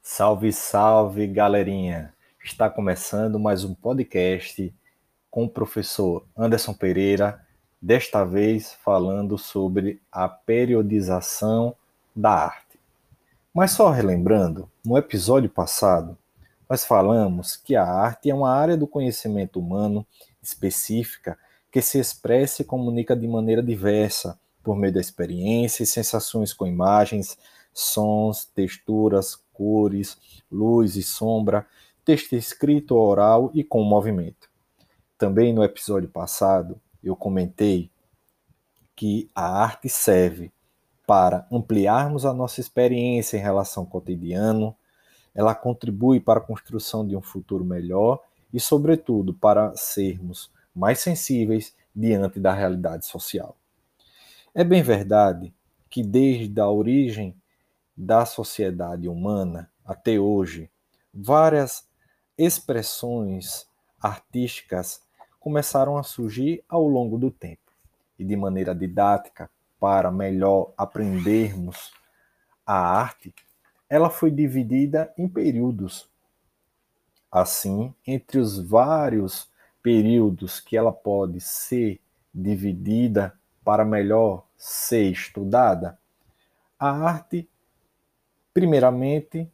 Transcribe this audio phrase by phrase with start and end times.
[0.00, 2.14] Salve, salve, galerinha!
[2.42, 4.74] Está começando mais um podcast
[5.30, 7.46] com o professor Anderson Pereira,
[7.80, 11.76] desta vez falando sobre a periodização
[12.16, 12.80] da arte.
[13.52, 16.16] Mas só relembrando, no episódio passado,
[16.68, 20.06] nós falamos que a arte é uma área do conhecimento humano
[20.48, 21.38] específica
[21.70, 26.66] que se expressa e comunica de maneira diversa, por meio da experiência e sensações com
[26.66, 27.38] imagens,
[27.72, 31.66] sons, texturas, cores, luz e sombra,
[32.04, 34.48] texto escrito ou oral e com movimento.
[35.16, 37.90] Também no episódio passado eu comentei
[38.96, 40.50] que a arte serve
[41.06, 44.76] para ampliarmos a nossa experiência em relação ao cotidiano,
[45.34, 48.20] ela contribui para a construção de um futuro melhor
[48.52, 53.56] e, sobretudo, para sermos mais sensíveis diante da realidade social.
[54.54, 55.52] É bem verdade
[55.90, 57.34] que desde a origem
[57.96, 60.70] da sociedade humana até hoje,
[61.12, 61.88] várias
[62.36, 63.66] expressões
[64.00, 65.00] artísticas
[65.40, 67.72] começaram a surgir ao longo do tempo
[68.18, 71.92] e de maneira didática para melhor aprendermos
[72.66, 73.34] a arte,
[73.88, 76.08] ela foi dividida em períodos.
[77.30, 79.48] Assim, entre os vários
[79.82, 82.00] períodos que ela pode ser
[82.34, 83.34] dividida
[83.64, 85.98] para melhor ser estudada,
[86.78, 87.48] a arte,
[88.54, 89.50] primeiramente,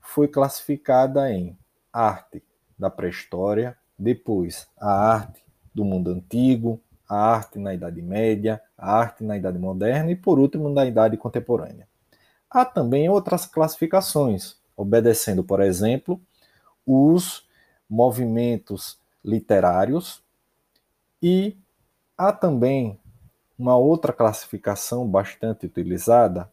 [0.00, 1.58] foi classificada em
[1.92, 2.42] arte
[2.78, 9.24] da pré-história, depois a arte do mundo antigo, a arte na Idade Média, a arte
[9.24, 11.88] na Idade Moderna e, por último, na Idade Contemporânea.
[12.50, 16.20] Há também outras classificações, obedecendo, por exemplo,
[16.86, 17.46] os
[17.90, 20.22] movimentos literários
[21.20, 21.56] e
[22.16, 22.98] há também
[23.58, 26.50] uma outra classificação bastante utilizada,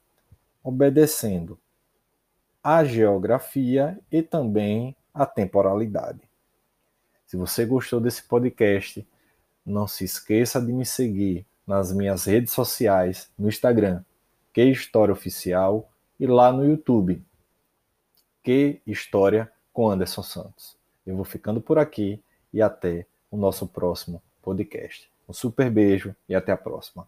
[0.63, 1.59] obedecendo
[2.63, 6.21] a geografia e também a temporalidade.
[7.27, 9.05] Se você gostou desse podcast,
[9.65, 14.03] não se esqueça de me seguir nas minhas redes sociais, no Instagram,
[14.53, 15.89] Que História Oficial,
[16.19, 17.23] e lá no YouTube,
[18.41, 20.77] Que História com Anderson Santos.
[21.05, 22.21] Eu vou ficando por aqui
[22.53, 25.09] e até o nosso próximo podcast.
[25.27, 27.07] Um super beijo e até a próxima.